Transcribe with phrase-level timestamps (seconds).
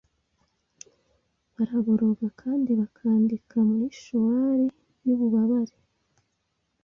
[1.55, 4.65] Baraboroga kandi bakandika muri showali
[5.05, 5.77] yububabare